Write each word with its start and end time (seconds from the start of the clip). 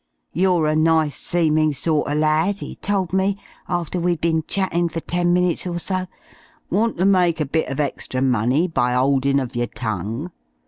'You're 0.33 0.65
a 0.65 0.75
nice 0.75 1.15
seemin' 1.15 1.73
sort 1.73 2.09
er 2.09 2.15
lad,' 2.15 2.57
he 2.61 2.73
tole 2.73 3.07
me 3.13 3.37
after 3.69 3.99
we'd 3.99 4.19
bin 4.19 4.43
chattin' 4.47 4.89
fer 4.89 4.99
ten 4.99 5.31
minutes 5.31 5.67
or 5.67 5.77
so. 5.77 6.07
'Want 6.71 6.97
ter 6.97 7.05
make 7.05 7.39
a 7.39 7.45
bit 7.45 7.69
of 7.69 7.79
extra 7.79 8.19
money 8.19 8.67
by 8.67 8.95
'oldin' 8.95 9.39
of 9.39 9.55
your 9.55 9.67
tongue?' 9.67 10.31